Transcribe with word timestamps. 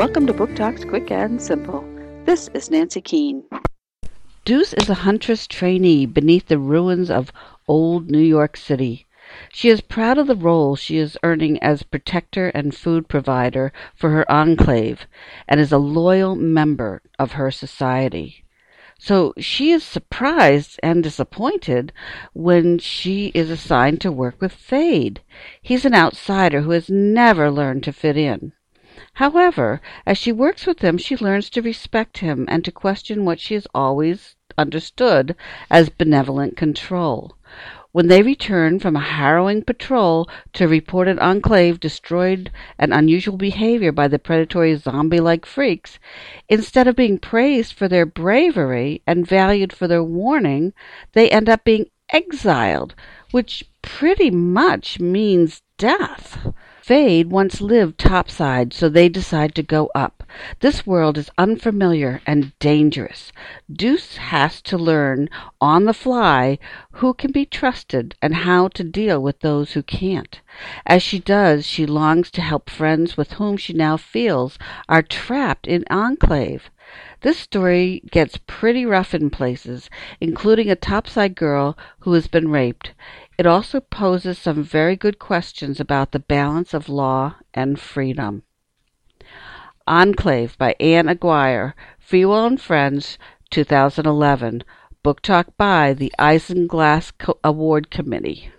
Welcome 0.00 0.26
to 0.28 0.32
Book 0.32 0.56
Talks 0.56 0.82
Quick 0.82 1.10
and 1.10 1.42
Simple. 1.42 1.84
This 2.24 2.48
is 2.54 2.70
Nancy 2.70 3.02
Keane. 3.02 3.44
Deuce 4.46 4.72
is 4.72 4.88
a 4.88 4.94
huntress 5.04 5.46
trainee 5.46 6.06
beneath 6.06 6.46
the 6.46 6.58
ruins 6.58 7.10
of 7.10 7.30
old 7.68 8.10
New 8.10 8.22
York 8.22 8.56
City. 8.56 9.06
She 9.52 9.68
is 9.68 9.82
proud 9.82 10.16
of 10.16 10.26
the 10.26 10.34
role 10.34 10.74
she 10.74 10.96
is 10.96 11.18
earning 11.22 11.62
as 11.62 11.82
protector 11.82 12.48
and 12.48 12.74
food 12.74 13.08
provider 13.08 13.74
for 13.94 14.08
her 14.08 14.24
enclave, 14.32 15.06
and 15.46 15.60
is 15.60 15.70
a 15.70 15.76
loyal 15.76 16.34
member 16.34 17.02
of 17.18 17.32
her 17.32 17.50
society. 17.50 18.46
So 18.98 19.34
she 19.36 19.70
is 19.70 19.84
surprised 19.84 20.80
and 20.82 21.02
disappointed 21.02 21.92
when 22.32 22.78
she 22.78 23.32
is 23.34 23.50
assigned 23.50 24.00
to 24.00 24.10
work 24.10 24.40
with 24.40 24.52
Fade. 24.52 25.20
He's 25.60 25.84
an 25.84 25.94
outsider 25.94 26.62
who 26.62 26.70
has 26.70 26.88
never 26.88 27.50
learned 27.50 27.82
to 27.84 27.92
fit 27.92 28.16
in. 28.16 28.54
However, 29.14 29.80
as 30.06 30.16
she 30.18 30.30
works 30.30 30.66
with 30.66 30.80
him 30.80 30.96
she 30.96 31.16
learns 31.16 31.50
to 31.50 31.62
respect 31.62 32.18
him 32.18 32.46
and 32.48 32.64
to 32.64 32.70
question 32.70 33.24
what 33.24 33.40
she 33.40 33.54
has 33.54 33.66
always 33.74 34.36
understood 34.56 35.34
as 35.70 35.88
benevolent 35.88 36.56
control. 36.56 37.36
When 37.92 38.06
they 38.06 38.22
return 38.22 38.78
from 38.78 38.94
a 38.94 39.00
harrowing 39.00 39.62
patrol 39.62 40.28
to 40.52 40.68
report 40.68 41.08
an 41.08 41.18
enclave 41.18 41.80
destroyed 41.80 42.52
and 42.78 42.94
unusual 42.94 43.36
behavior 43.36 43.90
by 43.90 44.06
the 44.06 44.20
predatory 44.20 44.76
zombie-like 44.76 45.44
freaks, 45.44 45.98
instead 46.48 46.86
of 46.86 46.94
being 46.94 47.18
praised 47.18 47.72
for 47.72 47.88
their 47.88 48.06
bravery 48.06 49.02
and 49.08 49.26
valued 49.26 49.72
for 49.72 49.88
their 49.88 50.04
warning, 50.04 50.72
they 51.14 51.28
end 51.30 51.48
up 51.48 51.64
being 51.64 51.86
exiled, 52.12 52.94
which 53.32 53.64
pretty 53.82 54.30
much 54.30 55.00
means 55.00 55.62
death. 55.76 56.52
Fade 56.90 57.30
once 57.30 57.60
lived 57.60 57.98
topside, 57.98 58.72
so 58.72 58.88
they 58.88 59.08
decide 59.08 59.54
to 59.54 59.62
go 59.62 59.92
up. 59.94 60.24
This 60.58 60.84
world 60.84 61.16
is 61.18 61.30
unfamiliar 61.38 62.20
and 62.26 62.52
dangerous. 62.58 63.30
Deuce 63.72 64.16
has 64.16 64.60
to 64.62 64.76
learn 64.76 65.30
on 65.60 65.84
the 65.84 65.94
fly 65.94 66.58
who 66.94 67.14
can 67.14 67.30
be 67.30 67.46
trusted 67.46 68.16
and 68.20 68.34
how 68.34 68.66
to 68.66 68.82
deal 68.82 69.22
with 69.22 69.38
those 69.38 69.74
who 69.74 69.84
can't. 69.84 70.40
As 70.84 71.00
she 71.00 71.20
does, 71.20 71.64
she 71.64 71.86
longs 71.86 72.28
to 72.32 72.42
help 72.42 72.68
friends 72.68 73.16
with 73.16 73.34
whom 73.34 73.56
she 73.56 73.72
now 73.72 73.96
feels 73.96 74.58
are 74.88 75.00
trapped 75.00 75.68
in 75.68 75.84
Enclave. 75.90 76.70
This 77.20 77.38
story 77.38 78.02
gets 78.10 78.40
pretty 78.48 78.84
rough 78.84 79.14
in 79.14 79.30
places, 79.30 79.88
including 80.20 80.68
a 80.68 80.74
topside 80.74 81.36
girl 81.36 81.78
who 82.00 82.14
has 82.14 82.26
been 82.26 82.50
raped. 82.50 82.94
It 83.40 83.46
also 83.46 83.80
poses 83.80 84.38
some 84.38 84.62
very 84.62 84.96
good 84.96 85.18
questions 85.18 85.80
about 85.80 86.12
the 86.12 86.18
balance 86.18 86.74
of 86.74 86.90
law 86.90 87.36
and 87.54 87.80
freedom. 87.80 88.42
Enclave 89.86 90.58
by 90.58 90.74
Ann 90.78 91.08
Aguirre, 91.08 91.74
Feiwel 91.98 92.46
and 92.46 92.60
Friends, 92.60 93.16
2011. 93.48 94.62
Book 95.02 95.22
Talk 95.22 95.56
by 95.56 95.94
the 95.94 96.12
Isinglass 96.18 97.12
Award 97.42 97.90
Committee. 97.90 98.50